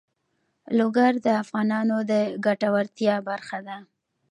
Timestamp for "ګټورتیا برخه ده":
2.45-3.77